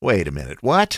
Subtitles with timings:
[0.00, 0.94] Wait a minute, what?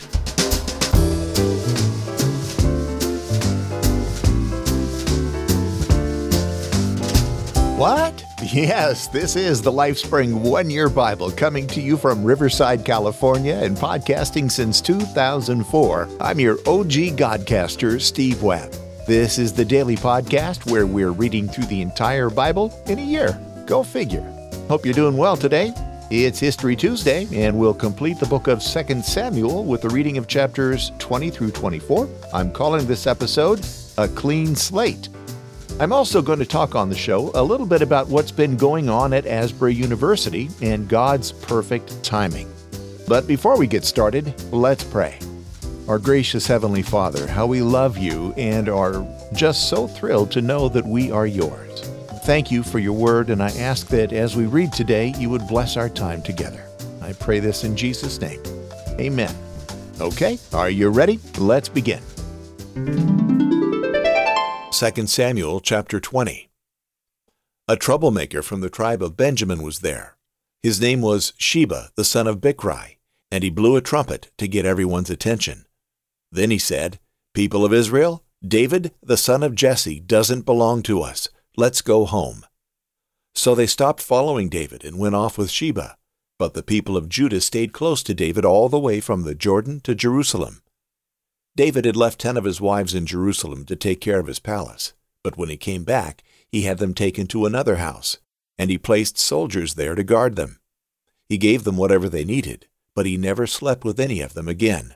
[7.78, 8.22] What?
[8.52, 13.74] Yes, this is the LifeSpring One Year Bible coming to you from Riverside, California, and
[13.74, 16.06] podcasting since 2004.
[16.20, 18.70] I'm your OG Godcaster, Steve Webb.
[19.06, 23.40] This is the daily podcast where we're reading through the entire Bible in a year.
[23.64, 24.30] Go figure.
[24.68, 25.72] Hope you're doing well today.
[26.12, 30.26] It's History Tuesday, and we'll complete the book of 2 Samuel with the reading of
[30.26, 32.08] chapters 20 through 24.
[32.34, 33.64] I'm calling this episode
[33.96, 35.08] A Clean Slate.
[35.78, 38.88] I'm also going to talk on the show a little bit about what's been going
[38.88, 42.52] on at Asbury University and God's perfect timing.
[43.06, 45.16] But before we get started, let's pray.
[45.86, 50.68] Our gracious Heavenly Father, how we love you and are just so thrilled to know
[50.70, 51.69] that we are yours.
[52.30, 55.48] Thank you for your word, and I ask that as we read today, you would
[55.48, 56.64] bless our time together.
[57.02, 58.40] I pray this in Jesus' name.
[59.00, 59.34] Amen.
[60.00, 61.18] Okay, are you ready?
[61.38, 62.00] Let's begin.
[62.76, 66.48] 2 Samuel chapter 20.
[67.66, 70.16] A troublemaker from the tribe of Benjamin was there.
[70.62, 72.98] His name was Sheba, the son of Bichri,
[73.32, 75.64] and he blew a trumpet to get everyone's attention.
[76.30, 77.00] Then he said,
[77.34, 81.28] People of Israel, David, the son of Jesse, doesn't belong to us.
[81.56, 82.44] Let's go home.
[83.34, 85.96] So they stopped following David and went off with Sheba.
[86.38, 89.80] But the people of Judah stayed close to David all the way from the Jordan
[89.80, 90.62] to Jerusalem.
[91.54, 94.94] David had left ten of his wives in Jerusalem to take care of his palace,
[95.22, 98.18] but when he came back, he had them taken to another house,
[98.56, 100.60] and he placed soldiers there to guard them.
[101.28, 104.94] He gave them whatever they needed, but he never slept with any of them again.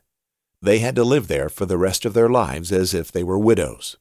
[0.62, 3.38] They had to live there for the rest of their lives as if they were
[3.38, 3.98] widows.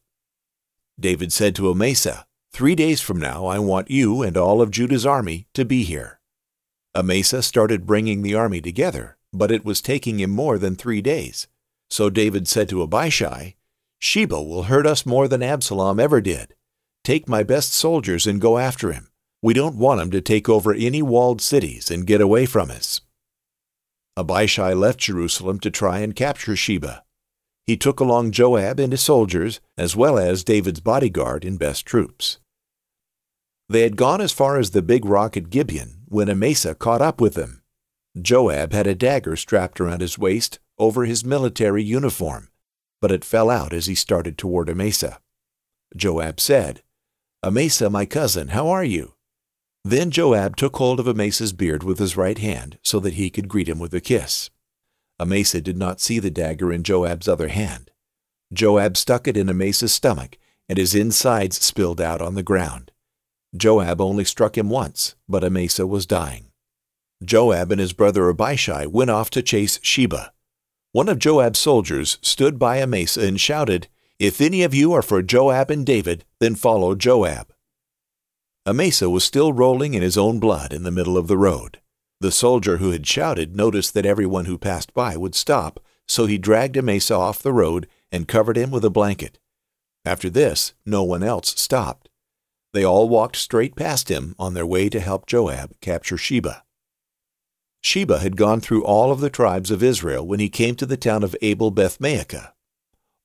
[0.98, 5.08] David said to Amasa, Three days from now I want you and all of Judah's
[5.08, 6.20] army to be here.
[6.96, 11.48] Amasa started bringing the army together, but it was taking him more than three days.
[11.90, 13.56] So David said to Abishai,
[13.98, 16.54] Sheba will hurt us more than Absalom ever did.
[17.04, 19.08] Take my best soldiers and go after him.
[19.42, 23.02] We don't want him to take over any walled cities and get away from us.
[24.16, 27.04] Abishai left Jerusalem to try and capture Sheba.
[27.66, 32.38] He took along Joab and his soldiers, as well as David's bodyguard and best troops.
[33.74, 37.20] They had gone as far as the big rock at Gibeon when Amasa caught up
[37.20, 37.64] with them.
[38.22, 42.50] Joab had a dagger strapped around his waist over his military uniform,
[43.02, 45.18] but it fell out as he started toward Amasa.
[45.98, 46.84] Joab said,
[47.42, 49.16] Amasa, my cousin, how are you?
[49.84, 53.50] Then Joab took hold of Amasa's beard with his right hand so that he could
[53.50, 54.52] greet him with a kiss.
[55.20, 57.90] Amasa did not see the dagger in Joab's other hand.
[58.54, 60.38] Joab stuck it in Amasa's stomach,
[60.70, 62.92] and his insides spilled out on the ground.
[63.56, 66.48] Joab only struck him once, but Amasa was dying.
[67.24, 70.34] Joab and his brother Abishai went off to chase Sheba.
[70.92, 73.88] One of Joab's soldiers stood by Amasa and shouted,
[74.20, 77.54] If any of you are for Joab and David, then follow Joab.
[78.66, 81.80] Amasa was still rolling in his own blood in the middle of the road.
[82.22, 86.38] The soldier who had shouted noticed that everyone who passed by would stop, so he
[86.38, 89.40] dragged Amasa off the road and covered him with a blanket.
[90.06, 92.03] After this, no one else stopped.
[92.74, 96.64] They all walked straight past him on their way to help Joab capture Sheba.
[97.82, 100.98] Sheba had gone through all of the tribes of Israel when he came to the
[100.98, 102.54] town of Abel Bethmaachah.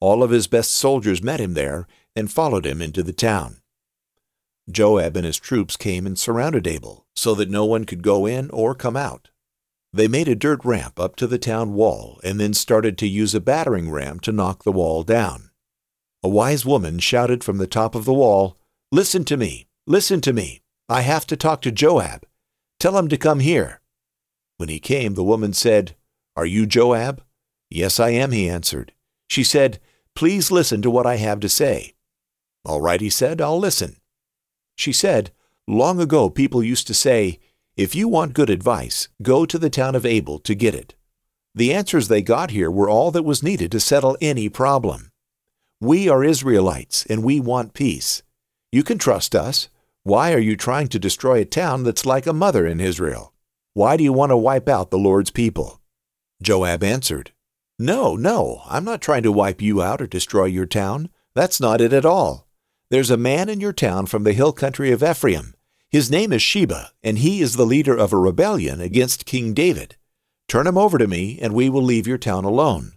[0.01, 3.63] All of his best soldiers met him there and followed him into the town.
[4.71, 8.51] Joab and his troops came and surrounded Abel so that no one could go in
[8.51, 9.31] or come out.
[9.93, 13.35] They made a dirt ramp up to the town wall and then started to use
[13.35, 15.51] a battering ram to knock the wall down.
[16.23, 18.58] A wise woman shouted from the top of the wall,
[18.91, 20.63] Listen to me, listen to me.
[20.89, 22.25] I have to talk to Joab.
[22.81, 23.83] Tell him to come here.
[24.57, 25.95] When he came, the woman said,
[26.35, 27.23] Are you Joab?
[27.69, 28.95] Yes, I am, he answered.
[29.29, 29.79] She said,
[30.15, 31.97] Please listen to what I have to say.
[32.65, 33.97] All right, he said, I'll listen.
[34.75, 35.33] She said,
[35.67, 37.41] Long ago people used to say,
[37.77, 40.95] If you want good advice, go to the town of Abel to get it.
[41.55, 45.11] The answers they got here were all that was needed to settle any problem.
[45.79, 48.23] We are Israelites, and we want peace.
[48.71, 49.69] You can trust us.
[50.03, 53.33] Why are you trying to destroy a town that's like a mother in Israel?
[53.73, 55.81] Why do you want to wipe out the Lord's people?
[56.43, 57.33] Joab answered,
[57.79, 61.09] No, no, I'm not trying to wipe you out or destroy your town.
[61.35, 62.47] That's not it at all.
[62.91, 65.55] There's a man in your town from the hill country of Ephraim.
[65.91, 69.97] His name is Sheba, and he is the leader of a rebellion against King David.
[70.49, 72.93] Turn him over to me, and we will leave your town alone.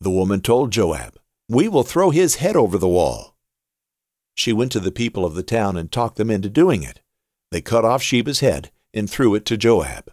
[0.00, 3.35] The woman told Joab, We will throw his head over the wall.
[4.36, 7.00] She went to the people of the town and talked them into doing it.
[7.50, 10.12] They cut off Sheba's head and threw it to Joab.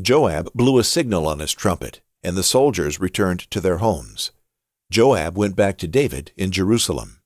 [0.00, 4.30] Joab blew a signal on his trumpet, and the soldiers returned to their homes.
[4.90, 7.20] Joab went back to David in Jerusalem.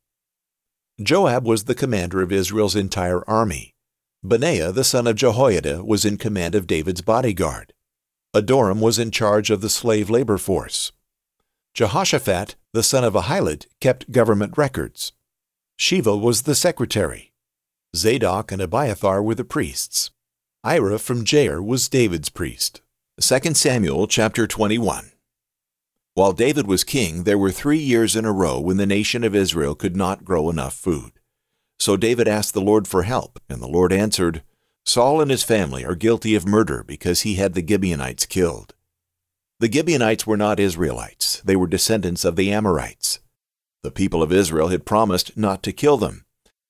[1.02, 3.74] Joab was the commander of Israel's entire army.
[4.22, 7.72] Benaiah, the son of Jehoiada, was in command of David's bodyguard.
[8.34, 10.92] Adoram was in charge of the slave labor force.
[11.74, 15.12] Jehoshaphat, the son of Ahilud, kept government records.
[15.80, 17.32] Sheva was the secretary.
[17.96, 20.10] Zadok and Abiathar were the priests.
[20.62, 22.82] Ira from Jair was David's priest.
[23.18, 25.12] 2 Samuel chapter 21.
[26.12, 29.34] While David was king, there were three years in a row when the nation of
[29.34, 31.12] Israel could not grow enough food.
[31.78, 34.42] So David asked the Lord for help, and the Lord answered,
[34.84, 38.74] Saul and his family are guilty of murder because he had the Gibeonites killed.
[39.60, 43.20] The Gibeonites were not Israelites, they were descendants of the Amorites.
[43.82, 46.24] The people of Israel had promised not to kill them,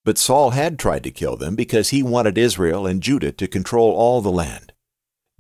[0.05, 3.93] but Saul had tried to kill them because he wanted Israel and Judah to control
[3.93, 4.73] all the land.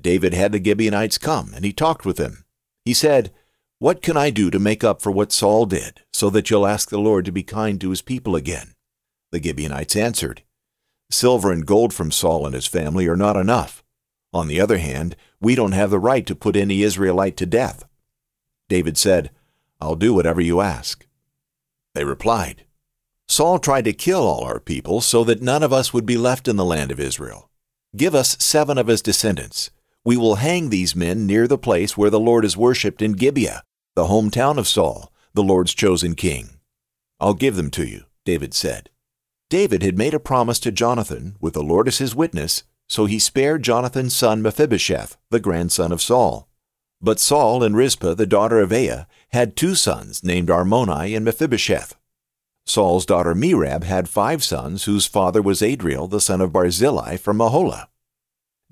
[0.00, 2.44] David had the Gibeonites come, and he talked with them.
[2.84, 3.32] He said,
[3.78, 6.90] What can I do to make up for what Saul did, so that you'll ask
[6.90, 8.74] the Lord to be kind to his people again?
[9.30, 10.42] The Gibeonites answered,
[11.10, 13.84] Silver and gold from Saul and his family are not enough.
[14.32, 17.84] On the other hand, we don't have the right to put any Israelite to death.
[18.68, 19.30] David said,
[19.80, 21.06] I'll do whatever you ask.
[21.94, 22.64] They replied,
[23.28, 26.48] Saul tried to kill all our people so that none of us would be left
[26.48, 27.48] in the land of Israel.
[27.96, 29.70] Give us seven of his descendants.
[30.04, 33.62] We will hang these men near the place where the Lord is worshipped in Gibeah,
[33.94, 36.58] the hometown of Saul, the Lord's chosen king.
[37.20, 38.90] I'll give them to you, David said.
[39.48, 43.18] David had made a promise to Jonathan, with the Lord as his witness, so he
[43.18, 46.48] spared Jonathan's son Mephibosheth, the grandson of Saul.
[47.02, 51.96] But Saul and Rizpah, the daughter of Aiah, had two sons named Armoni and Mephibosheth.
[52.66, 57.38] Saul's daughter Merab had five sons, whose father was Adriel, the son of Barzillai from
[57.38, 57.88] Meholah.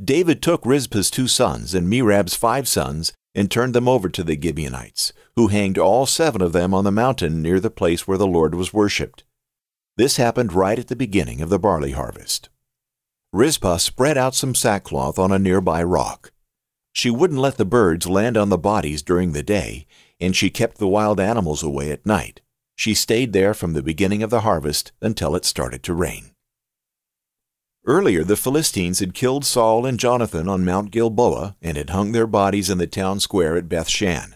[0.03, 4.41] David took Rizpah's two sons and Merab's five sons and turned them over to the
[4.41, 8.27] Gibeonites, who hanged all seven of them on the mountain near the place where the
[8.27, 9.25] Lord was worshipped.
[9.97, 12.51] This happened right at the beginning of the barley harvest.
[13.33, 16.31] Rizpah spread out some sackcloth on a nearby rock.
[16.99, 19.87] She wouldn't let the birds land on the bodies during the day,
[20.19, 22.41] and she kept the wild animals away at night.
[22.75, 26.33] She stayed there from the beginning of the harvest until it started to rain.
[27.87, 32.27] Earlier, the Philistines had killed Saul and Jonathan on Mount Gilboa and had hung their
[32.27, 34.35] bodies in the town square at Bethshan.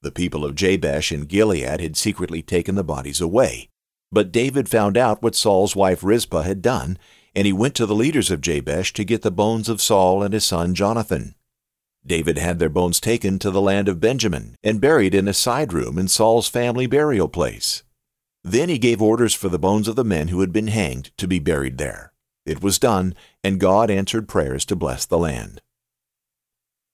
[0.00, 3.68] The people of Jabesh and Gilead had secretly taken the bodies away.
[4.10, 6.98] But David found out what Saul's wife Rizpah had done,
[7.32, 10.34] and he went to the leaders of Jabesh to get the bones of Saul and
[10.34, 11.36] his son Jonathan.
[12.04, 15.72] David had their bones taken to the land of Benjamin and buried in a side
[15.72, 17.82] room in Saul's family burial place.
[18.42, 21.28] Then he gave orders for the bones of the men who had been hanged to
[21.28, 22.12] be buried there.
[22.44, 23.14] It was done,
[23.44, 25.62] and God answered prayers to bless the land.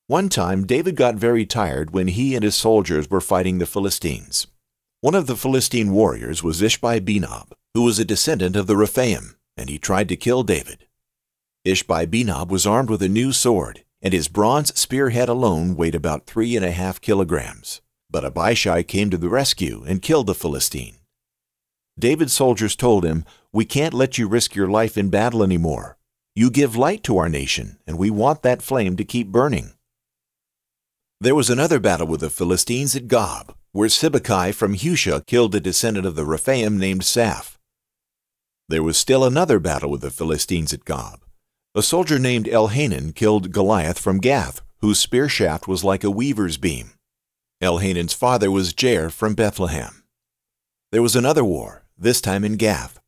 [0.09, 4.47] One time David got very tired when he and his soldiers were fighting the Philistines.
[5.01, 9.37] One of the Philistine warriors was Ishbi Benob, who was a descendant of the Rephaim,
[9.57, 10.87] and he tried to kill David.
[11.65, 16.27] Ishbi Benob was armed with a new sword, and his bronze spearhead alone weighed about
[16.27, 17.81] three and a half kilograms.
[18.11, 20.97] But Abishai came to the rescue and killed the Philistine.
[21.99, 25.99] David's soldiers told him, We can't let you risk your life in battle anymore.
[26.35, 29.73] You give light to our nation, and we want that flame to keep burning.
[31.21, 35.61] There was another battle with the Philistines at Gob, where Sibbecai from Husha killed a
[35.61, 37.57] descendant of the Rephaim named Saph.
[38.69, 41.21] There was still another battle with the Philistines at Gob.
[41.75, 46.57] A soldier named Elhanan killed Goliath from Gath, whose spear shaft was like a weaver's
[46.57, 46.93] beam.
[47.63, 50.05] Elhanan's father was Jair from Bethlehem.
[50.93, 53.01] There was another war, this time in Gath.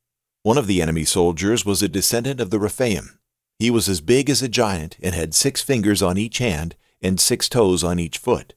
[0.43, 3.19] One of the enemy soldiers was a descendant of the Rephaim.
[3.59, 7.21] He was as big as a giant and had six fingers on each hand and
[7.21, 8.55] six toes on each foot.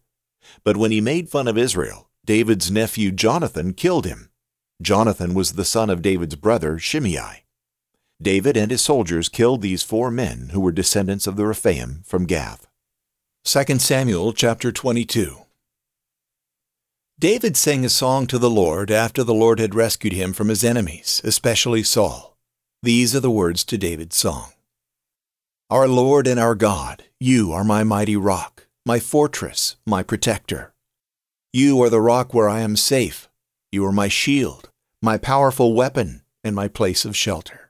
[0.63, 4.29] But when he made fun of Israel, David's nephew Jonathan killed him.
[4.81, 7.42] Jonathan was the son of David's brother Shimei.
[8.23, 12.25] David and his soldiers killed these four men who were descendants of the Rephaim from
[12.25, 12.67] Gath.
[13.45, 15.37] 2 Samuel chapter 22
[17.19, 20.63] David sang a song to the Lord after the Lord had rescued him from his
[20.63, 22.35] enemies, especially Saul.
[22.81, 24.53] These are the words to David's song.
[25.69, 30.73] Our Lord and our God, you are my mighty rock my fortress, my protector.
[31.53, 33.29] You are the rock where I am safe.
[33.71, 34.69] You are my shield,
[35.01, 37.62] my powerful weapon, and my place of shelter.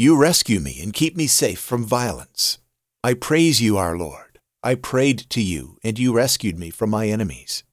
[0.00, 2.58] You rescue me and keep me safe from violence.
[3.02, 4.38] I praise you, our Lord.
[4.62, 7.64] I prayed to you, and you rescued me from my enemies.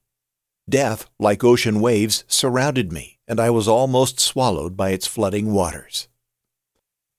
[0.68, 6.08] Death, like ocean waves, surrounded me, and I was almost swallowed by its flooding waters.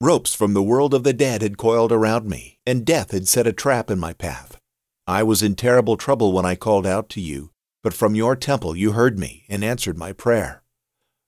[0.02, 3.48] Ropes from the world of the dead had coiled around me, and death had set
[3.48, 4.60] a trap in my path.
[5.08, 8.76] I was in terrible trouble when I called out to you, but from your temple
[8.76, 10.64] you heard me and answered my prayer.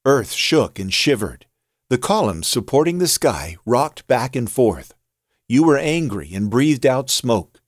[0.03, 1.45] Earth shook and shivered.
[1.89, 4.93] The columns supporting the sky rocked back and forth.
[5.47, 7.61] You were angry and breathed out smoke.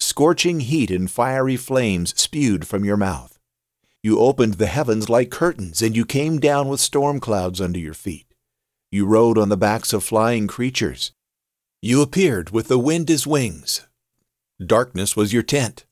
[0.00, 3.38] Scorching heat and fiery flames spewed from your mouth.
[4.02, 7.94] You opened the heavens like curtains, and you came down with storm clouds under your
[7.94, 8.26] feet.
[8.90, 11.12] You rode on the backs of flying creatures.
[11.80, 13.86] You appeared with the wind as wings.
[14.64, 15.84] Darkness was your tent.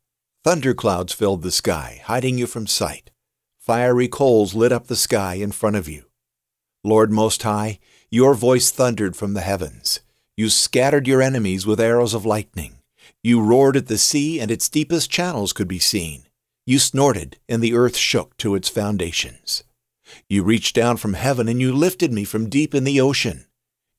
[0.43, 3.13] Thunderclouds filled the sky, hiding you from sight.
[3.61, 6.06] Fiery coals lit up the sky in front of you.
[6.87, 9.99] Lord Most High, your voice thundered from the heavens.
[10.37, 12.79] You scattered your enemies with arrows of lightning.
[13.25, 16.29] You roared at the sea, and its deepest channels could be seen.
[16.65, 19.65] You snorted, and the earth shook to its foundations.
[20.29, 23.47] You reached down from heaven, and you lifted me from deep in the ocean.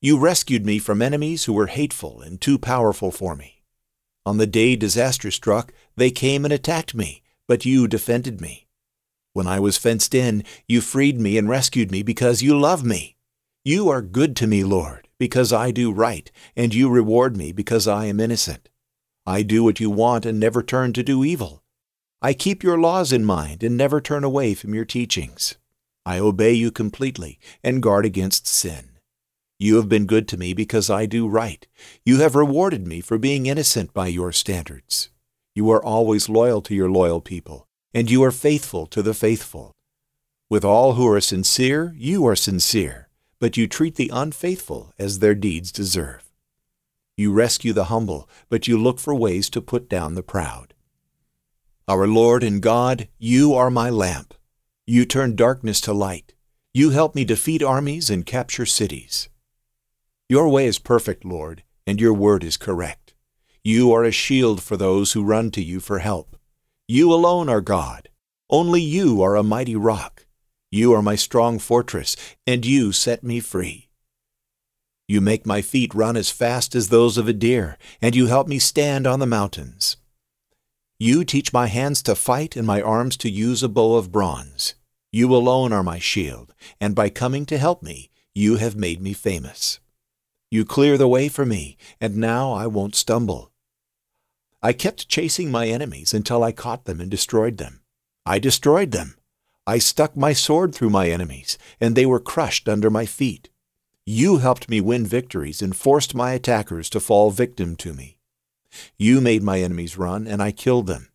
[0.00, 3.64] You rescued me from enemies who were hateful and too powerful for me.
[4.24, 8.67] On the day disaster struck, they came and attacked me, but you defended me.
[9.38, 13.14] When I was fenced in, you freed me and rescued me because you love me.
[13.64, 17.86] You are good to me, Lord, because I do right, and you reward me because
[17.86, 18.68] I am innocent.
[19.24, 21.62] I do what you want and never turn to do evil.
[22.20, 25.56] I keep your laws in mind and never turn away from your teachings.
[26.04, 28.98] I obey you completely and guard against sin.
[29.56, 31.64] You have been good to me because I do right.
[32.04, 35.10] You have rewarded me for being innocent by your standards.
[35.54, 39.72] You are always loyal to your loyal people, and you are faithful to the faithful.
[40.50, 45.34] With all who are sincere, you are sincere, but you treat the unfaithful as their
[45.34, 46.24] deeds deserve.
[47.16, 50.72] You rescue the humble, but you look for ways to put down the proud.
[51.86, 54.34] Our Lord and God, you are my lamp.
[54.86, 56.34] You turn darkness to light.
[56.72, 59.28] You help me defeat armies and capture cities.
[60.28, 63.14] Your way is perfect, Lord, and your word is correct.
[63.64, 66.37] You are a shield for those who run to you for help.
[66.90, 68.08] You alone are God.
[68.48, 70.24] Only you are a mighty rock.
[70.70, 72.16] You are my strong fortress,
[72.46, 73.90] and you set me free.
[75.06, 78.48] You make my feet run as fast as those of a deer, and you help
[78.48, 79.98] me stand on the mountains.
[80.98, 84.74] You teach my hands to fight and my arms to use a bow of bronze.
[85.12, 89.12] You alone are my shield, and by coming to help me, you have made me
[89.12, 89.78] famous.
[90.50, 93.52] You clear the way for me, and now I won't stumble.
[94.60, 97.80] I kept chasing my enemies until I caught them and destroyed them.
[98.26, 99.16] I destroyed them.
[99.66, 103.50] I stuck my sword through my enemies, and they were crushed under my feet.
[104.04, 108.18] You helped me win victories and forced my attackers to fall victim to me.
[108.96, 111.10] You made my enemies run, and I killed them.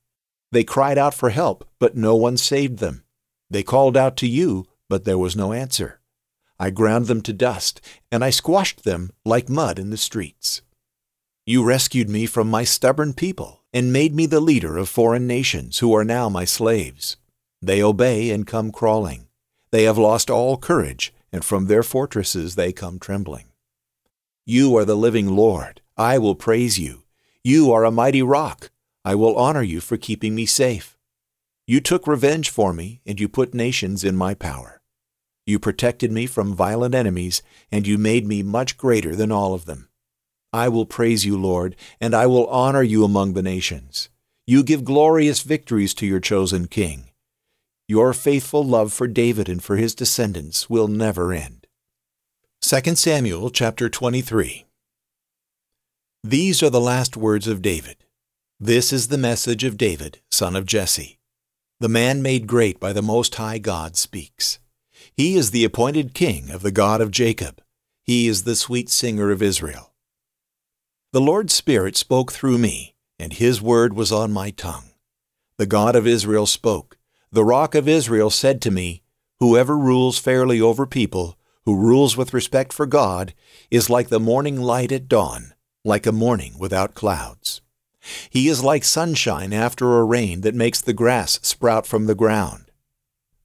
[0.52, 3.04] They cried out for help, but no one saved them.
[3.50, 6.00] They called out to you, but there was no answer.
[6.60, 7.82] I ground them to dust,
[8.12, 10.62] and I squashed them like mud in the streets.
[11.46, 15.80] You rescued me from my stubborn people and made me the leader of foreign nations
[15.80, 17.18] who are now my slaves.
[17.62, 19.28] They obey and come crawling.
[19.72, 23.48] They have lost all courage, and from their fortresses they come trembling.
[24.46, 25.82] You are the living Lord.
[25.98, 27.04] I will praise you.
[27.44, 28.72] You are a mighty rock.
[29.04, 30.98] I will honor you for keeping me safe.
[31.68, 34.82] You took revenge for me, and you put nations in my power.
[35.46, 39.66] You protected me from violent enemies, and you made me much greater than all of
[39.66, 39.90] them.
[40.54, 44.10] I will praise you, Lord, and I will honor you among the nations.
[44.46, 47.10] You give glorious victories to your chosen king.
[47.88, 51.66] Your faithful love for David and for his descendants will never end.
[52.62, 54.66] 2 Samuel chapter 23
[56.24, 57.98] These are the last words of David.
[58.60, 61.20] This is the message of David, son of Jesse.
[61.80, 64.60] The man made great by the Most High God speaks.
[65.18, 67.62] He is the appointed king of the God of Jacob.
[68.04, 69.93] He is the sweet singer of Israel.
[71.14, 74.94] The Lord's Spirit spoke through me, and his word was on my tongue.
[75.58, 76.98] The God of Israel spoke.
[77.32, 79.04] The rock of Israel said to me,
[79.38, 83.36] Whoever rules fairly over people, who rules with respect for God,
[83.70, 85.54] is like the morning light at dawn,
[85.86, 87.62] like a morning without clouds.
[88.32, 92.72] He is like sunshine after a rain that makes the grass sprout from the ground.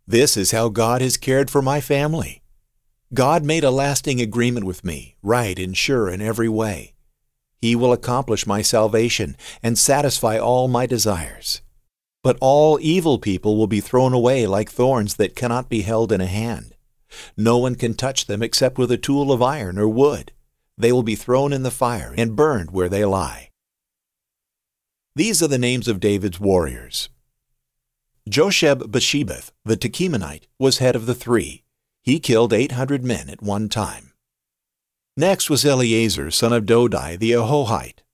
[0.06, 2.40] This is how God has cared for my family.
[3.12, 6.94] God made a lasting agreement with me, right and sure in every way.
[7.60, 11.60] He will accomplish my salvation and satisfy all my desires.
[12.22, 16.20] But all evil people will be thrown away like thorns that cannot be held in
[16.20, 16.74] a hand.
[17.36, 20.32] No one can touch them except with a tool of iron or wood.
[20.76, 23.50] They will be thrown in the fire and burned where they lie.
[25.14, 27.08] These are the names of David's warriors.
[28.28, 31.64] Josheb-Basshebeth, the Tahkemonite, was head of the three.
[32.02, 34.07] He killed 800 men at one time.
[35.18, 38.04] Next was Eleazar, son of Dodai, the Ahohite.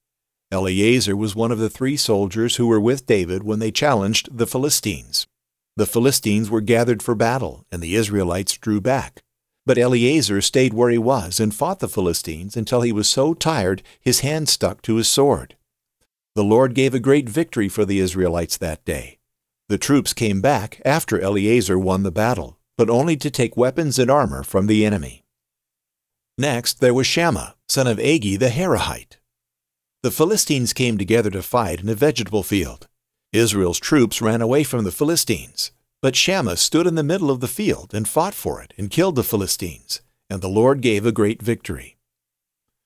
[0.51, 4.47] Eleazar was one of the three soldiers who were with David when they challenged the
[4.47, 5.27] Philistines.
[5.77, 9.23] The Philistines were gathered for battle, and the Israelites drew back.
[9.67, 13.83] But Eleazar stayed where he was and fought the Philistines until he was so tired
[14.01, 15.57] his hand stuck to his sword.
[16.35, 19.19] The Lord gave a great victory for the Israelites that day.
[19.69, 24.11] The troops came back after Eleazar won the battle, but only to take weapons and
[24.11, 25.24] armor from the enemy.
[26.37, 29.19] Next there was Shammah, son of Agi the Hararite.
[30.03, 32.89] The Philistines came together to fight in a vegetable field.
[33.33, 35.71] Israel's troops ran away from the Philistines.
[36.03, 39.17] But Shammah stood in the middle of the field and fought for it and killed
[39.17, 41.97] the Philistines, and the Lord gave a great victory.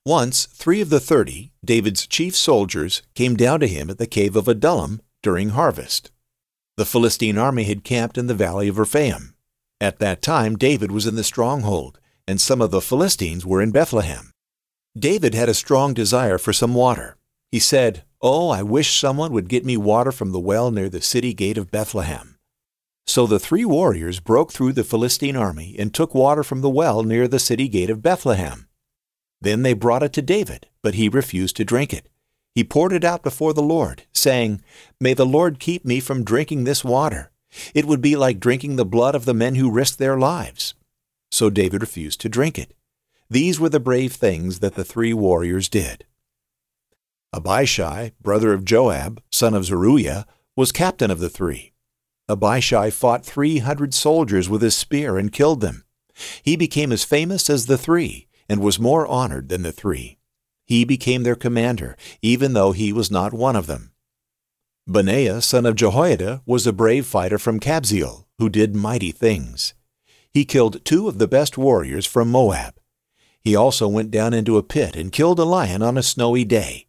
[0.05, 4.37] Once three of the thirty, David's chief soldiers, came down to him at the cave
[4.37, 6.11] of Adullam during harvest.
[6.77, 9.35] The Philistine army had camped in the valley of Rephaim.
[9.81, 13.71] At that time David was in the stronghold, and some of the Philistines were in
[13.71, 14.31] Bethlehem.
[14.95, 17.17] David had a strong desire for some water.
[17.51, 21.01] He said, Oh, I wish someone would get me water from the well near the
[21.01, 22.37] city gate of Bethlehem.
[23.07, 27.01] So the three warriors broke through the Philistine army and took water from the well
[27.01, 28.67] near the city gate of Bethlehem.
[29.41, 32.09] Then they brought it to David, but he refused to drink it.
[32.53, 34.61] He poured it out before the Lord, saying,
[35.01, 37.31] May the Lord keep me from drinking this water.
[37.73, 40.75] It would be like drinking the blood of the men who risked their lives.
[41.31, 42.73] So David refused to drink it.
[43.29, 46.05] These were the brave things that the three warriors did.
[47.33, 51.73] Abishai, brother of Joab, son of Zeruiah, was captain of the three.
[52.27, 55.83] Abishai fought 300 soldiers with his spear and killed them.
[56.43, 60.17] He became as famous as the three and was more honored than the three.
[60.65, 63.91] He became their commander, even though he was not one of them.
[64.87, 69.73] Benaiah, son of Jehoiada, was a brave fighter from Kabzeel who did mighty things.
[70.33, 72.75] He killed two of the best warriors from Moab.
[73.41, 76.87] He also went down into a pit and killed a lion on a snowy day.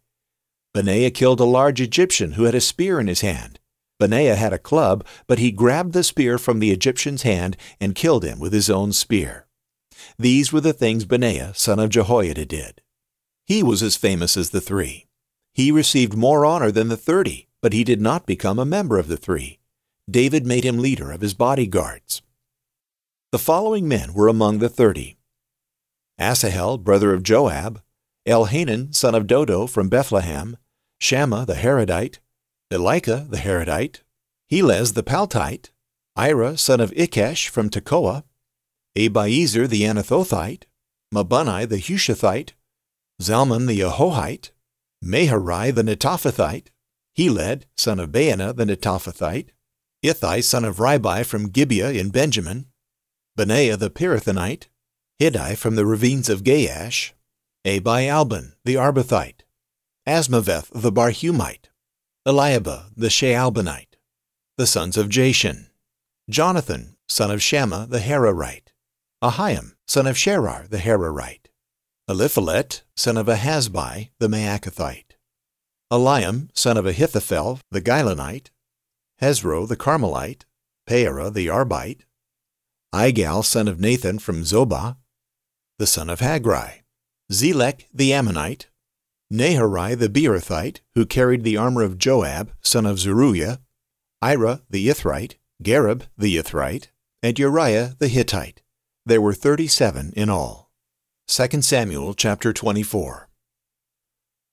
[0.73, 3.59] Benaiah killed a large Egyptian who had a spear in his hand.
[3.99, 8.23] Benaiah had a club, but he grabbed the spear from the Egyptian's hand and killed
[8.23, 9.47] him with his own spear.
[10.17, 12.81] These were the things Benaiah, son of Jehoiada, did.
[13.45, 15.07] He was as famous as the three.
[15.53, 19.07] He received more honor than the thirty, but he did not become a member of
[19.07, 19.59] the three.
[20.09, 22.21] David made him leader of his bodyguards.
[23.31, 25.15] The following men were among the thirty.
[26.19, 27.81] Asahel, brother of Joab,
[28.27, 30.57] Elhanan, son of Dodo from Bethlehem,
[30.99, 32.19] Shammah the Harodite,
[32.69, 34.01] Elika the Harodite,
[34.51, 35.69] Helez the Paltite,
[36.17, 38.25] Ira son of Ikesh from Tekoa,
[38.97, 40.63] Abiezer the Anathothite,
[41.13, 42.51] Mabunni the Hushathite,
[43.21, 44.51] Zalmon the Ahohite,
[45.01, 46.67] Meharai the Netophathite,
[47.15, 49.51] Heled son of Baana the Netophathite,
[50.03, 52.65] Ithai son of Ribai from Gibeah in Benjamin,
[53.35, 54.67] Benaiah the Pirathonite,
[55.19, 57.13] Hiddai from the ravines of Gaash,
[57.65, 59.41] Abi Albon the Arbathite,
[60.05, 61.69] Asmaveth the Barhumite,
[62.27, 63.95] Eliahba the Shaalbonite,
[64.57, 65.67] the sons of Jashen,
[66.29, 68.73] Jonathan, son of Shammah the Hararite,
[69.23, 71.47] Ahiam, son of Sherar the Hararite,
[72.09, 75.15] Eliphelet, son of Ahazbi the Maacathite,
[75.89, 78.49] Eliam, son of Ahithophel the Gilonite,
[79.21, 80.43] Hezro the Carmelite,
[80.89, 82.01] Peara the Arbite,
[82.93, 84.97] Igal, son of Nathan from Zobah,
[85.79, 86.81] the son of Hagri,
[87.31, 88.67] Zelek the Ammonite,
[89.31, 93.61] Naharai the Beerothite, who carried the armor of Joab, son of Zeruiah,
[94.21, 96.87] Ira the Ithrite, Gareb the Ithrite,
[97.23, 98.61] and Uriah the Hittite.
[99.05, 100.69] There were thirty-seven in all.
[101.27, 103.29] 2 Samuel chapter 24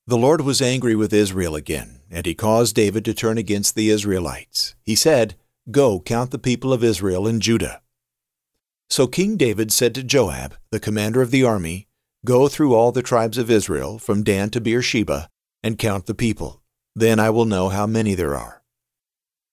[0.07, 3.91] The Lord was angry with Israel again, and he caused David to turn against the
[3.91, 4.77] Israelites.
[4.83, 5.35] He said,
[5.73, 7.83] Go, count the people of Israel and Judah.
[8.91, 11.89] So King David said to Joab, the commander of the army,
[12.25, 15.29] Go through all the tribes of Israel, from Dan to Beersheba,
[15.63, 16.63] and count the people.
[16.97, 18.63] Then I will know how many there are.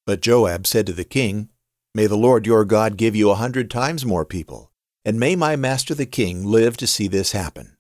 [0.06, 1.50] But Joab said to the king,
[1.94, 4.72] May the Lord your God give you a hundred times more people,
[5.04, 7.78] and may my master the king live to see this happen.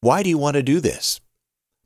[0.00, 1.20] Why do you want to do this?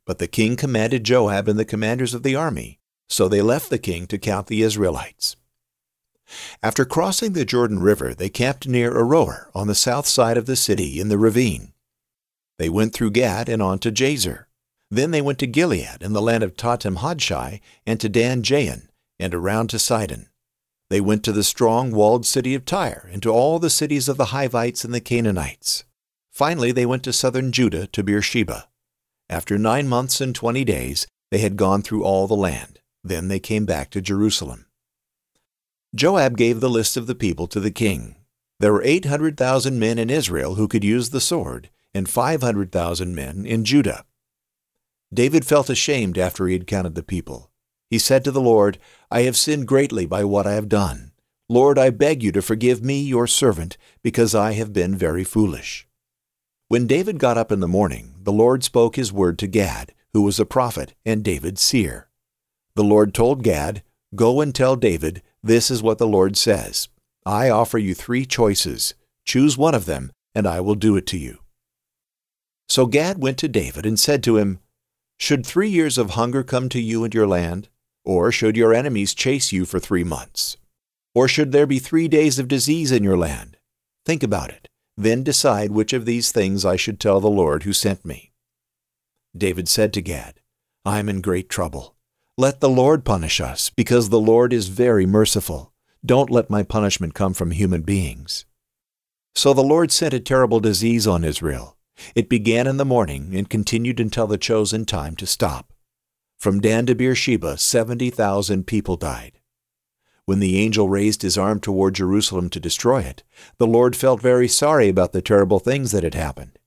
[0.05, 3.77] But the king commanded Joab and the commanders of the army, so they left the
[3.77, 5.35] king to count the Israelites.
[6.61, 10.55] After crossing the Jordan River, they camped near Aroer on the south side of the
[10.55, 11.73] city in the ravine.
[12.57, 14.45] They went through Gad and on to Jazer.
[14.89, 18.87] Then they went to Gilead in the land of Tahtim Hodshai and to Dan Jaan
[19.19, 20.29] and around to Sidon.
[20.89, 24.17] They went to the strong walled city of Tyre and to all the cities of
[24.17, 25.83] the Hivites and the Canaanites.
[26.31, 28.69] Finally they went to southern Judah to Beersheba.
[29.29, 32.79] After nine months and twenty days they had gone through all the land.
[33.03, 34.66] Then they came back to Jerusalem.
[35.97, 38.17] Joab gave the list of the people to the king.
[38.59, 43.15] There were eight hundred thousand men in Israel who could use the sword, and 500,000
[43.15, 44.05] men in Judah.
[45.11, 47.49] David felt ashamed after he had counted the people.
[47.89, 48.77] He said to the Lord,
[49.09, 51.13] I have sinned greatly by what I have done.
[51.49, 55.87] Lord, I beg you to forgive me, your servant, because I have been very foolish.
[56.67, 60.21] When David got up in the morning, the Lord spoke his word to Gad, who
[60.21, 62.07] was a prophet and David's seer.
[62.75, 63.81] The Lord told Gad,
[64.17, 66.89] Go and tell David, This is what the Lord says.
[67.23, 68.95] I offer you three choices.
[69.25, 71.37] Choose one of them, and I will do it to you.
[72.67, 74.59] So Gad went to David and said to him,
[75.19, 77.69] Should three years of hunger come to you and your land?
[78.03, 80.57] Or should your enemies chase you for three months?
[81.13, 83.57] Or should there be three days of disease in your land?
[84.03, 84.67] Think about it.
[84.95, 88.31] Then decide which of these things I should tell the Lord who sent me.
[89.37, 90.39] David said to Gad,
[90.83, 91.96] I am in great trouble.
[92.39, 95.73] Let the Lord punish us, because the Lord is very merciful.
[96.05, 98.45] Don't let my punishment come from human beings.
[99.33, 101.77] So the Lord sent a terrible disease on Israel.
[102.13, 105.73] It began in the morning and continued until the chosen time to stop.
[106.37, 109.39] From Dan to Beersheba, 70,000 people died.
[110.25, 113.23] When the angel raised his arm toward Jerusalem to destroy it,
[113.57, 116.59] the Lord felt very sorry about the terrible things that had happened.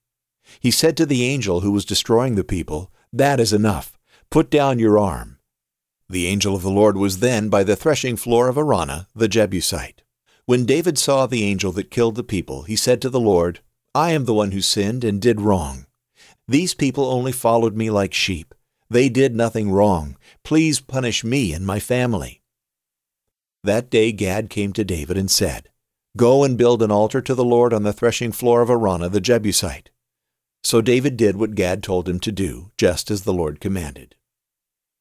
[0.58, 3.96] He said to the angel who was destroying the people, That is enough.
[4.30, 5.36] Put down your arm.
[6.10, 10.02] The angel of the Lord was then by the threshing floor of Araunah the Jebusite.
[10.44, 13.60] When David saw the angel that killed the people, he said to the Lord,
[13.94, 15.86] I am the one who sinned and did wrong.
[16.48, 18.56] These people only followed me like sheep.
[18.88, 20.16] They did nothing wrong.
[20.42, 22.42] Please punish me and my family.
[23.62, 25.68] That day Gad came to David and said,
[26.16, 29.20] Go and build an altar to the Lord on the threshing floor of Araunah the
[29.20, 29.90] Jebusite.
[30.64, 34.16] So David did what Gad told him to do, just as the Lord commanded.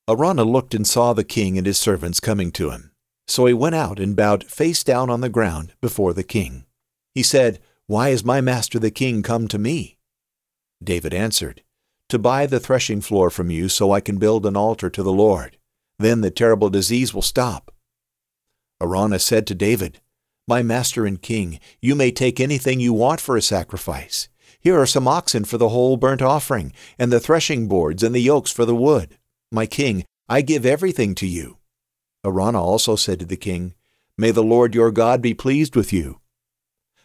[0.10, 2.90] Araunah looked and saw the king and his servants coming to him.
[3.28, 6.66] So he went out and bowed face down on the ground before the king.
[7.14, 10.00] He said, Why is my master the king come to me?
[10.84, 11.62] David answered,
[12.08, 15.14] To buy the threshing floor from you so I can build an altar to the
[15.14, 15.58] Lord.
[16.00, 17.72] Then the terrible disease will stop.
[18.82, 20.02] Araunah said to David,
[20.48, 24.28] My master and king, you may take anything you want for a sacrifice.
[24.60, 28.22] Here are some oxen for the whole burnt offering, and the threshing boards and the
[28.22, 29.20] yokes for the wood.
[29.52, 31.58] My king, I give everything to you.
[32.24, 33.74] Araunah also said to the king,
[34.18, 36.20] May the Lord your God be pleased with you.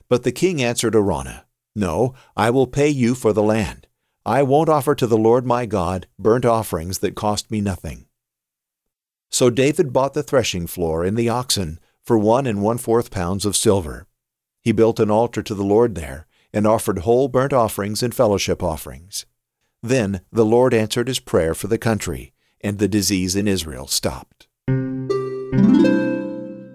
[0.09, 3.87] But the king answered Araunah, No, I will pay you for the land.
[4.27, 8.07] I won't offer to the Lord my God burnt offerings that cost me nothing.
[9.31, 13.47] So David bought the threshing floor and the oxen for one and one fourth pounds
[13.47, 14.07] of silver.
[14.61, 18.63] He built an altar to the Lord there, and offered whole burnt offerings and fellowship
[18.63, 19.25] offerings.
[19.83, 22.34] Then the Lord answered his prayer for the country,
[22.65, 24.49] and the disease in Israel stopped.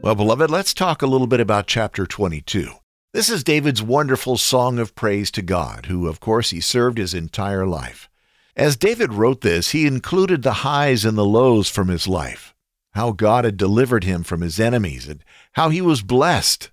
[0.01, 2.71] Well, beloved, let's talk a little bit about chapter 22.
[3.11, 7.13] This is David's wonderful song of praise to God, who, of course, he served his
[7.13, 8.07] entire life.
[8.55, 12.53] As David wrote this, he included the highs and the lows from his life,
[12.93, 15.23] how God had delivered him from his enemies, and
[15.53, 16.69] how he was blessed.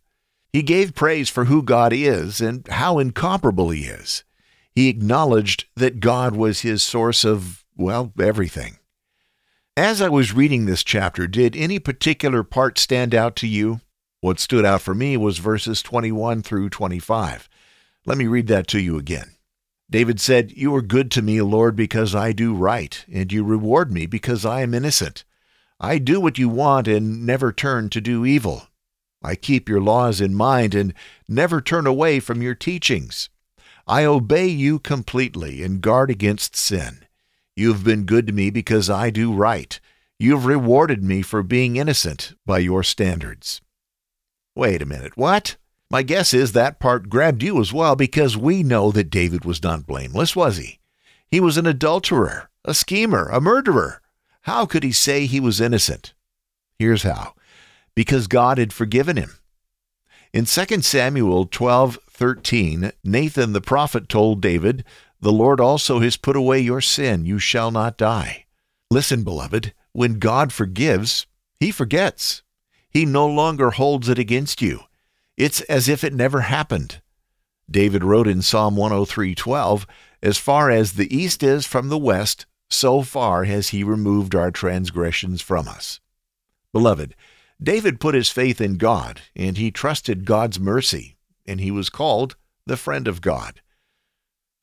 [0.52, 4.24] He gave praise for who God is and how incomparable he is.
[4.74, 8.78] He acknowledged that God was his source of, well, everything.
[9.78, 13.82] As I was reading this chapter, did any particular part stand out to you?
[14.22, 17.46] What stood out for me was verses 21 through 25.
[18.06, 19.32] Let me read that to you again.
[19.90, 23.92] David said, You are good to me, Lord, because I do right, and you reward
[23.92, 25.24] me because I am innocent.
[25.78, 28.68] I do what you want and never turn to do evil.
[29.22, 30.94] I keep your laws in mind and
[31.28, 33.28] never turn away from your teachings.
[33.86, 37.05] I obey you completely and guard against sin.
[37.56, 39.80] You have been good to me because I do right.
[40.18, 43.62] You have rewarded me for being innocent by your standards.
[44.54, 45.56] Wait a minute, what?
[45.90, 49.62] My guess is that part grabbed you as well because we know that David was
[49.62, 50.80] not blameless, was he?
[51.30, 54.02] He was an adulterer, a schemer, a murderer.
[54.42, 56.12] How could he say he was innocent?
[56.78, 57.34] Here's how
[57.94, 59.38] because God had forgiven him.
[60.32, 64.84] In 2 Samuel 12:13, Nathan the prophet told David,
[65.20, 68.46] "The Lord also has put away your sin; you shall not die."
[68.90, 71.26] Listen, beloved, when God forgives,
[71.58, 72.42] he forgets.
[72.90, 74.82] He no longer holds it against you.
[75.36, 77.00] It's as if it never happened.
[77.70, 79.86] David wrote in Psalm 103:12,
[80.22, 84.50] "As far as the east is from the west, so far has he removed our
[84.50, 86.00] transgressions from us."
[86.72, 87.14] Beloved,
[87.62, 92.36] David put his faith in God, and he trusted God's mercy, and he was called
[92.66, 93.60] the friend of God.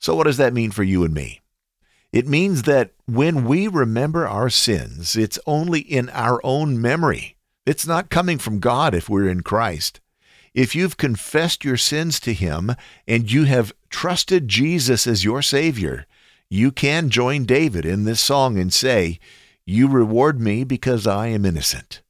[0.03, 1.39] So what does that mean for you and me?
[2.11, 7.37] It means that when we remember our sins, it's only in our own memory.
[7.65, 10.01] It's not coming from God if we're in Christ.
[10.53, 12.75] If you've confessed your sins to Him
[13.07, 16.05] and you have trusted Jesus as your Savior,
[16.49, 19.21] you can join David in this song and say,
[19.65, 22.01] You reward me because I am innocent.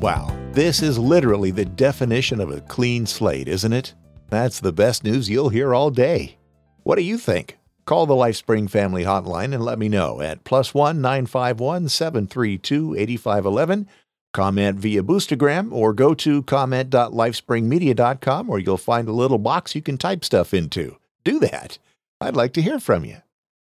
[0.00, 3.94] Wow, this is literally the definition of a clean slate, isn't it?
[4.28, 6.36] That's the best news you'll hear all day.
[6.82, 7.58] What do you think?
[7.84, 11.88] Call the LifeSpring Family Hotline and let me know at plus one nine five one
[11.88, 13.88] seven three two eighty five eleven.
[14.32, 19.98] Comment via Boostagram or go to comment.lifespringmedia.com where you'll find a little box you can
[19.98, 20.98] type stuff into.
[21.24, 21.78] Do that.
[22.20, 23.16] I'd like to hear from you.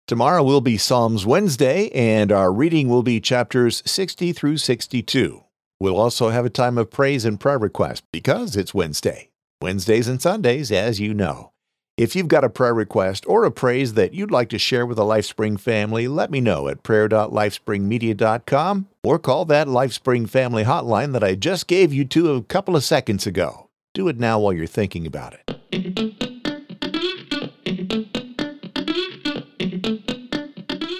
[0.06, 5.42] Tomorrow will be Psalms Wednesday, and our reading will be chapters 60 through 62.
[5.80, 9.30] We'll also have a time of praise and prayer request because it's Wednesday.
[9.60, 11.52] Wednesdays and Sundays, as you know.
[11.98, 14.98] If you've got a prayer request or a praise that you'd like to share with
[14.98, 21.24] the LifeSpring family, let me know at prayer.lifespringmedia.com or call that LifeSpring family hotline that
[21.24, 23.70] I just gave you to a couple of seconds ago.
[23.94, 25.40] Do it now while you're thinking about it.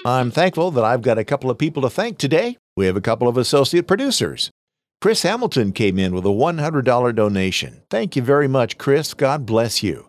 [0.03, 2.57] I'm thankful that I've got a couple of people to thank today.
[2.75, 4.51] We have a couple of associate producers.
[4.99, 7.83] Chris Hamilton came in with a $100 donation.
[7.87, 9.13] Thank you very much, Chris.
[9.13, 10.07] God bless you.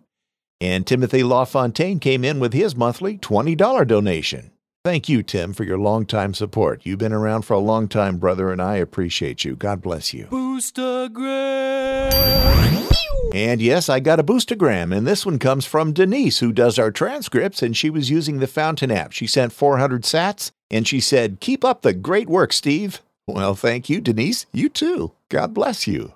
[0.62, 4.50] And Timothy LaFontaine came in with his monthly $20 donation.
[4.86, 6.86] Thank you, Tim, for your longtime support.
[6.86, 9.56] You've been around for a long time, brother, and I appreciate you.
[9.56, 10.24] God bless you.
[10.26, 12.08] Boostagram.
[13.34, 16.90] And yes, I got a boostagram, and this one comes from Denise, who does our
[16.90, 19.12] transcripts, and she was using the Fountain app.
[19.12, 23.02] She sent 400 sats, and she said, Keep up the great work, Steve.
[23.28, 24.46] Well, thank you, Denise.
[24.52, 25.12] You too.
[25.28, 26.14] God bless you.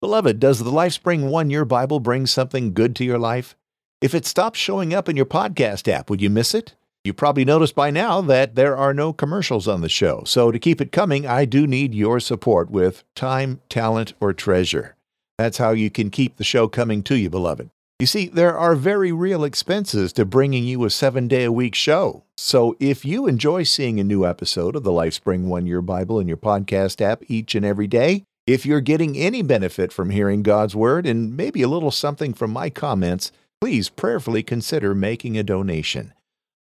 [0.00, 3.54] Beloved, does the LifeSpring One Year Bible bring something good to your life?
[4.00, 6.74] If it stops showing up in your podcast app, would you miss it?
[7.04, 10.58] You probably noticed by now that there are no commercials on the show, so to
[10.58, 14.96] keep it coming, I do need your support with time, talent, or treasure.
[15.36, 17.68] That's how you can keep the show coming to you, beloved.
[18.00, 21.76] You see, there are very real expenses to bringing you a seven day a week
[21.76, 22.24] show.
[22.36, 26.26] So if you enjoy seeing a new episode of the LifeSpring One Year Bible in
[26.26, 30.74] your podcast app each and every day, if you're getting any benefit from hearing God's
[30.74, 33.30] Word and maybe a little something from my comments,
[33.60, 36.12] please prayerfully consider making a donation.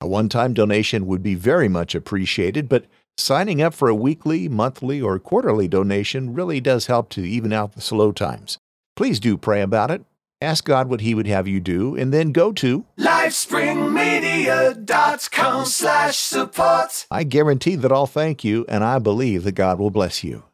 [0.00, 2.86] A one time donation would be very much appreciated, but
[3.18, 7.74] signing up for a weekly, monthly, or quarterly donation really does help to even out
[7.74, 8.56] the slow times.
[8.96, 10.02] Please do pray about it.
[10.40, 17.06] Ask God what He would have you do, and then go to LifespringMedia.com slash support.
[17.10, 20.44] I guarantee that I'll thank you, and I believe that God will bless you.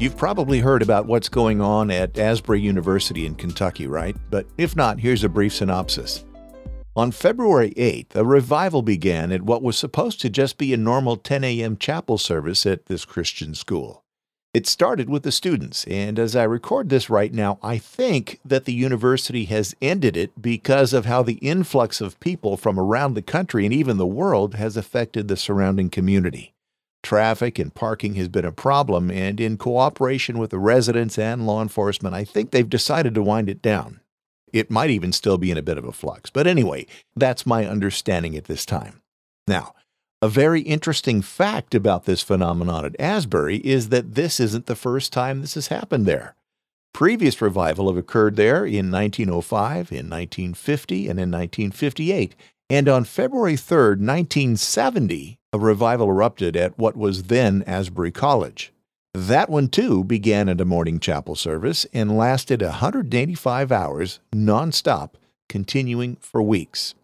[0.00, 4.16] You've probably heard about what's going on at Asbury University in Kentucky, right?
[4.30, 6.24] But if not, here's a brief synopsis.
[6.96, 11.16] On February 8th, a revival began at what was supposed to just be a normal
[11.16, 11.76] 10 a.m.
[11.76, 14.03] chapel service at this Christian school.
[14.54, 18.66] It started with the students, and as I record this right now, I think that
[18.66, 23.22] the university has ended it because of how the influx of people from around the
[23.22, 26.54] country and even the world has affected the surrounding community.
[27.02, 31.60] Traffic and parking has been a problem, and in cooperation with the residents and law
[31.60, 33.98] enforcement, I think they've decided to wind it down.
[34.52, 36.86] It might even still be in a bit of a flux, but anyway,
[37.16, 39.02] that's my understanding at this time.
[39.48, 39.74] Now,
[40.24, 45.12] a very interesting fact about this phenomenon at Asbury is that this isn't the first
[45.12, 46.34] time this has happened there.
[46.94, 52.34] Previous revival have occurred there in 1905, in 1950, and in 1958.
[52.70, 58.72] And on February 3, 1970, a revival erupted at what was then Asbury College.
[59.12, 65.10] That one, too, began at a morning chapel service and lasted 185 hours nonstop,
[65.50, 66.94] continuing for weeks.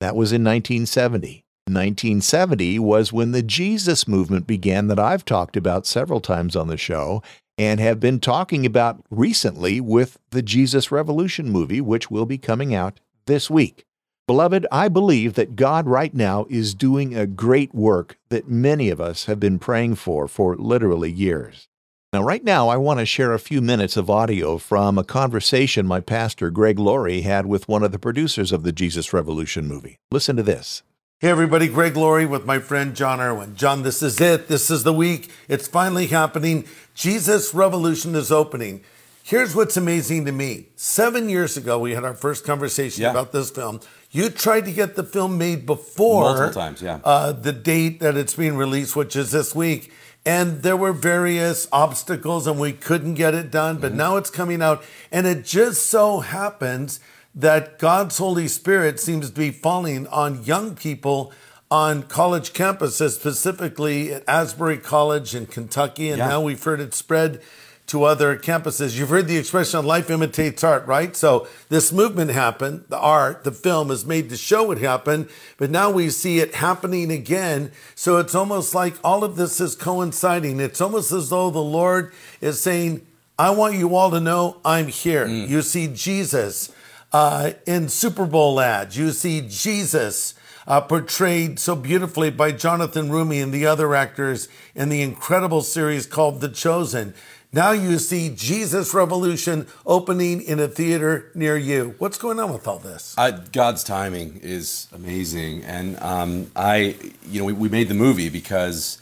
[0.00, 1.41] That was in 1970.
[1.66, 6.76] 1970 was when the Jesus movement began, that I've talked about several times on the
[6.76, 7.22] show
[7.56, 12.74] and have been talking about recently with the Jesus Revolution movie, which will be coming
[12.74, 13.84] out this week.
[14.26, 19.00] Beloved, I believe that God right now is doing a great work that many of
[19.00, 21.68] us have been praying for for literally years.
[22.12, 25.86] Now, right now, I want to share a few minutes of audio from a conversation
[25.86, 29.98] my pastor, Greg Laurie, had with one of the producers of the Jesus Revolution movie.
[30.10, 30.82] Listen to this.
[31.22, 33.54] Hey everybody, Greg Laurie with my friend Jon Erwin.
[33.54, 34.48] John, this is it.
[34.48, 35.30] This is the week.
[35.46, 36.64] It's finally happening.
[36.96, 38.80] Jesus Revolution is opening.
[39.22, 40.66] Here's what's amazing to me.
[40.74, 43.12] Seven years ago, we had our first conversation Yeah.
[43.12, 43.78] about this film.
[44.10, 46.98] You tried to get the film made before Multiple times, yeah.
[47.04, 49.92] uh, the date that it's being released, which is this week.
[50.26, 53.76] And there were various obstacles, and we couldn't get it done.
[53.76, 53.82] Mm-hmm.
[53.82, 54.82] But now it's coming out,
[55.12, 56.98] and it just so happens
[57.34, 61.32] that God's Holy Spirit seems to be falling on young people
[61.70, 66.28] on college campuses, specifically at Asbury College in Kentucky, and Yeah.
[66.28, 67.40] now we've heard it spread
[67.86, 68.96] to other campuses.
[68.96, 71.16] You've heard the expression life imitates art, right?
[71.16, 75.70] So this movement happened, the art, the film is made to show it happened, but
[75.70, 77.72] now we see it happening again.
[77.94, 80.60] So it's almost like all of this is coinciding.
[80.60, 83.06] It's almost as though the Lord is saying,
[83.38, 85.26] I want you all to know I'm here.
[85.26, 85.48] Mm.
[85.48, 86.70] You see Jesus
[87.12, 88.96] uh, in Super Bowl ads.
[88.96, 90.34] You see Jesus
[90.66, 96.06] uh, portrayed so beautifully by Jonathan Roumie and the other actors in the incredible series
[96.06, 97.14] called The Chosen.
[97.54, 101.94] Now you see Jesus Revolution opening in a theater near you.
[101.98, 103.14] What's going on with all this?
[103.18, 106.96] Uh, God's timing is amazing, and um, I,
[107.28, 109.01] you know, we, we, made the movie because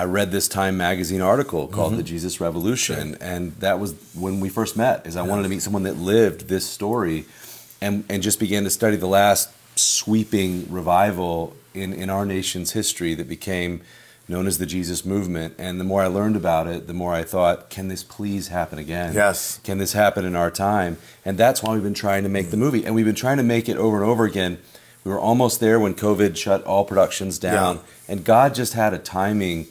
[0.00, 1.98] I read this Time magazine article called mm-hmm.
[1.98, 3.18] "The Jesus Revolution," sure.
[3.20, 5.06] and that was when we first met.
[5.06, 5.28] Is I yeah.
[5.28, 7.26] wanted to meet someone that lived this story,
[7.82, 13.14] and and just began to study the last sweeping revival in in our nation's history
[13.14, 13.82] that became
[14.26, 15.54] known as the Jesus movement.
[15.58, 18.78] And the more I learned about it, the more I thought, can this please happen
[18.78, 19.12] again?
[19.12, 19.60] Yes.
[19.64, 20.96] Can this happen in our time?
[21.26, 22.86] And that's why we've been trying to make the movie.
[22.86, 24.58] And we've been trying to make it over and over again.
[25.04, 27.76] We were almost there when COVID shut all productions down.
[27.76, 27.82] Yeah.
[28.08, 29.66] And God just had a timing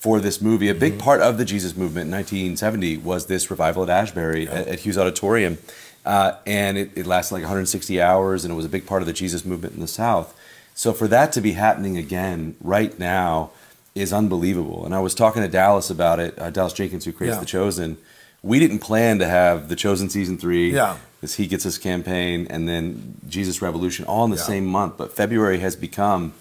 [0.00, 0.68] for this movie.
[0.68, 1.02] A big mm-hmm.
[1.02, 4.52] part of the Jesus movement in 1970 was this revival at Asbury yeah.
[4.52, 5.58] at, at, Hughes Auditorium.
[6.04, 9.06] Uh, and it, it lasted like 160 hours, and it was a big part of
[9.06, 10.34] the Jesus movement in the South.
[10.74, 13.50] So for that to be happening again right now,
[13.94, 14.84] is unbelievable.
[14.84, 17.40] And I was talking to Dallas about it, uh, Dallas Jenkins, who creates yeah.
[17.40, 17.98] The Chosen.
[18.42, 20.72] We didn't plan to have The Chosen season three.
[20.72, 20.96] Yeah.
[21.22, 24.42] As He Gets Us campaign, and then Jesus Revolution all in the yeah.
[24.42, 24.96] same month.
[24.96, 26.32] But February has become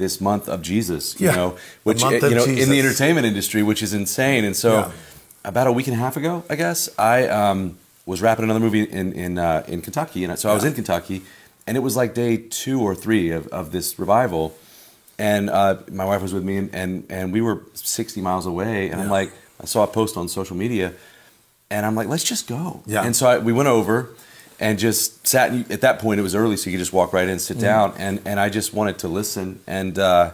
[0.00, 1.36] this month of Jesus, you yeah.
[1.36, 2.64] know, which you know Jesus.
[2.64, 4.44] in the entertainment industry, which is insane.
[4.44, 4.92] And so, yeah.
[5.44, 8.82] about a week and a half ago, I guess I um, was wrapping another movie
[8.82, 11.22] in in uh, in Kentucky, and so I was in Kentucky,
[11.68, 14.56] and it was like day two or three of, of this revival
[15.20, 18.88] and uh, my wife was with me, and, and, and we were 60 miles away,
[18.88, 19.04] and yeah.
[19.04, 20.94] I'm like, I saw a post on social media,
[21.70, 22.82] and I'm like, let's just go.
[22.86, 23.04] Yeah.
[23.04, 24.08] And so I, we went over,
[24.60, 25.52] and just sat.
[25.52, 27.40] In, at that point, it was early, so you could just walk right in, and
[27.40, 27.62] sit mm.
[27.62, 30.32] down, and and I just wanted to listen, and uh,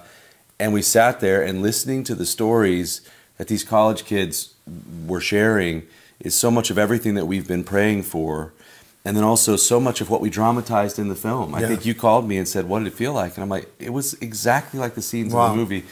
[0.60, 3.00] and we sat there and listening to the stories
[3.38, 4.54] that these college kids
[5.06, 5.84] were sharing
[6.20, 8.52] is so much of everything that we've been praying for
[9.06, 11.54] and then also so much of what we dramatized in the film.
[11.54, 11.68] I yeah.
[11.68, 13.90] think you called me and said, "What did it feel like?" And I'm like, "It
[13.90, 15.46] was exactly like the scenes wow.
[15.46, 15.84] in the movie."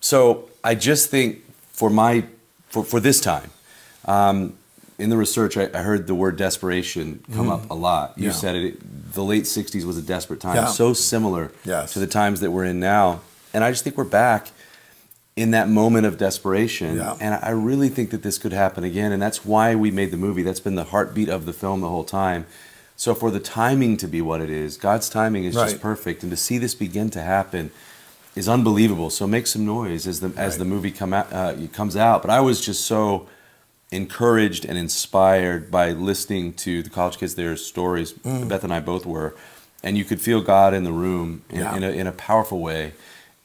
[0.00, 2.24] So I just think for my
[2.68, 3.50] for for this time,
[4.04, 4.57] um,
[4.98, 7.52] in the research, I, I, heard the word desperation come mm.
[7.52, 8.14] up a lot.
[8.16, 8.32] You yeah.
[8.32, 9.12] said it.
[9.12, 10.66] The late '60s was a desperate time, yeah.
[10.66, 11.92] so similar yes.
[11.92, 13.20] to the times that we're in now,
[13.54, 14.50] and I just think we're back
[15.38, 16.96] in that moment of desperation.
[16.96, 17.16] Yeah.
[17.20, 19.12] And I really think that this could happen again.
[19.12, 20.42] And that's why we made the movie.
[20.42, 22.44] That's been the heartbeat of the film the whole time.
[22.96, 25.70] So for the timing to be what it is, God's timing is right.
[25.70, 26.24] just perfect.
[26.24, 27.70] And to see this begin to happen
[28.34, 29.10] is unbelievable.
[29.10, 30.58] So make some noise as the, as right.
[30.58, 32.20] the movie come out, uh, comes out.
[32.22, 33.28] But I was just so
[33.90, 38.12] encouraged and inspired by listening to the college kids, their stories.
[38.12, 38.48] Mm.
[38.48, 39.34] Beth and I both were.
[39.82, 41.76] And you could feel God in the room in, yeah.
[41.76, 42.92] in, a, in a powerful way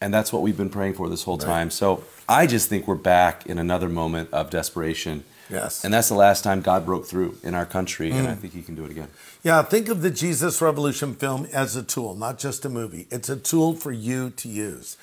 [0.03, 1.45] and that's what we've been praying for this whole right.
[1.45, 1.71] time.
[1.71, 5.23] So I just think we're back in another moment of desperation.
[5.49, 5.85] Yes.
[5.85, 8.15] And that's the last time God broke through in our country, mm.
[8.15, 9.07] and I think He can do it again.
[9.43, 13.07] Yeah, think of the Jesus Revolution film as a tool, not just a movie.
[13.11, 14.97] It's a tool for you to use.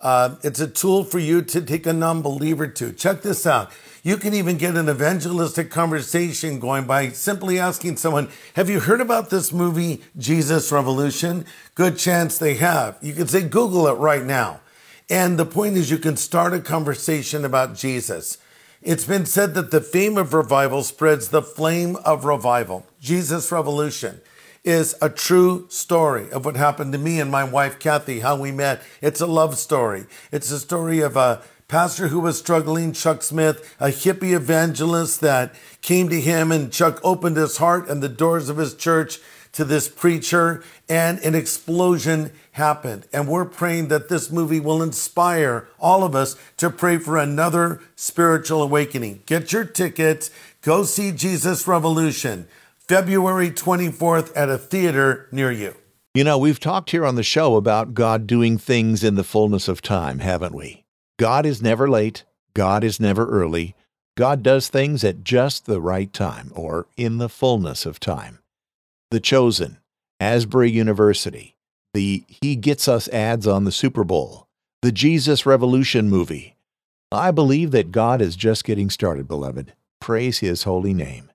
[0.00, 2.92] Uh, it's a tool for you to take a non believer to.
[2.92, 3.70] Check this out.
[4.02, 9.00] You can even get an evangelistic conversation going by simply asking someone, Have you heard
[9.00, 11.44] about this movie, Jesus Revolution?
[11.74, 12.98] Good chance they have.
[13.00, 14.60] You can say, Google it right now.
[15.08, 18.38] And the point is, you can start a conversation about Jesus.
[18.82, 22.86] It's been said that the fame of revival spreads the flame of revival.
[23.00, 24.20] Jesus Revolution
[24.66, 28.50] is a true story of what happened to me and my wife, Kathy, how we
[28.50, 28.82] met.
[29.00, 30.06] It's a love story.
[30.32, 35.54] It's a story of a pastor who was struggling, Chuck Smith, a hippie evangelist that
[35.82, 39.20] came to him and Chuck opened his heart and the doors of his church
[39.52, 43.06] to this preacher and an explosion happened.
[43.12, 47.80] And we're praying that this movie will inspire all of us to pray for another
[47.94, 49.22] spiritual awakening.
[49.26, 50.30] Get your tickets.
[50.60, 52.48] Go see Jesus Revolution,
[52.88, 55.74] February 24th at a theater near you.
[56.14, 59.66] You know, we've talked here on the show about God doing things in the fullness
[59.66, 60.84] of time, haven't we?
[61.18, 62.24] God is never late.
[62.54, 63.74] God is never early.
[64.16, 68.38] God does things at just the right time or in the fullness of time.
[69.10, 69.78] The Chosen,
[70.20, 71.56] Asbury University,
[71.92, 74.46] the He Gets Us ads on the Super Bowl,
[74.80, 76.56] the Jesus Revolution movie.
[77.10, 79.72] I believe that God is just getting started, beloved.
[80.00, 81.30] Praise His holy name.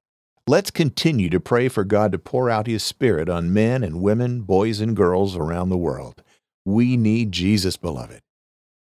[0.47, 4.41] Let's continue to pray for God to pour out His Spirit on men and women,
[4.41, 6.23] boys and girls around the world.
[6.65, 8.21] We need Jesus, beloved.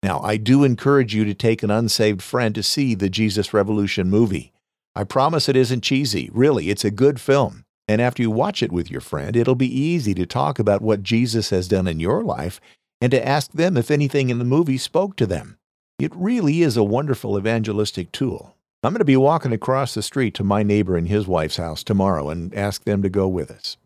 [0.02, 4.10] Now, I do encourage you to take an unsaved friend to see the Jesus Revolution
[4.10, 4.52] movie.
[4.96, 6.30] I promise it isn't cheesy.
[6.32, 7.64] Really, it's a good film.
[7.86, 11.04] And after you watch it with your friend, it'll be easy to talk about what
[11.04, 12.60] Jesus has done in your life
[13.00, 15.58] and to ask them if anything in the movie spoke to them.
[16.00, 18.55] It really is a wonderful evangelistic tool.
[18.86, 21.82] I'm going to be walking across the street to my neighbor and his wife's house
[21.82, 23.76] tomorrow and ask them to go with us.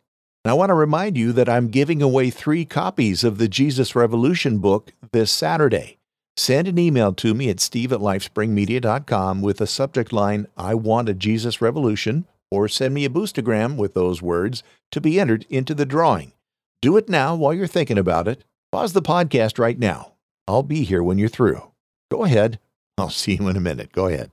[0.44, 3.96] And I want to remind you that I'm giving away three copies of the Jesus
[3.96, 5.96] Revolution book this Saturday.
[6.36, 11.08] Send an email to me at steve at lifespringmedia.com with the subject line, I want
[11.08, 15.74] a Jesus Revolution, or send me a boostagram with those words to be entered into
[15.74, 16.34] the drawing.
[16.82, 18.44] Do it now while you're thinking about it.
[18.70, 20.12] Pause the podcast right now.
[20.46, 21.62] I'll be here when you're through.
[22.10, 22.58] Go ahead.
[22.98, 23.92] I'll see you in a minute.
[23.92, 24.30] Go ahead.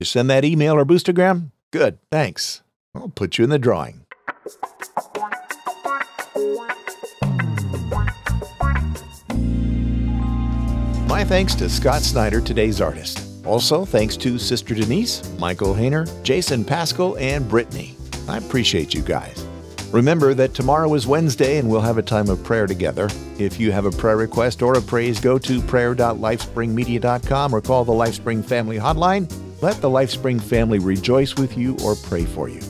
[0.00, 1.50] You send that email or boostagram?
[1.72, 2.62] Good, thanks.
[2.94, 4.00] I'll put you in the drawing.
[11.08, 13.20] My thanks to Scott Snyder, today's artist.
[13.46, 17.96] Also, thanks to Sister Denise, Michael Hayner, Jason Pascal, and Brittany.
[18.28, 19.46] I appreciate you guys.
[19.92, 23.08] Remember that tomorrow is Wednesday and we'll have a time of prayer together.
[23.38, 27.92] If you have a prayer request or a praise, go to prayer.lifespringmedia.com or call the
[27.92, 29.30] Lifespring Family Hotline.
[29.64, 32.60] Let the Lifespring family rejoice with you or pray for you.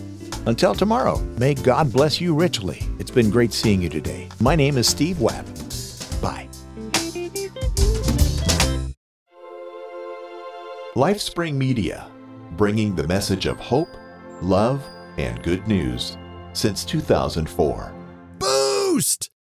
[0.46, 2.86] Until tomorrow, may God bless you richly.
[3.00, 4.28] It's been great seeing you today.
[4.38, 5.44] My name is Steve Webb.
[6.22, 6.48] Bye.
[10.94, 12.06] LifeSpring Media,
[12.52, 13.90] bringing the message of hope,
[14.40, 14.80] love,
[15.18, 16.16] and good news
[16.52, 17.92] since 2004.
[18.38, 19.30] Boost!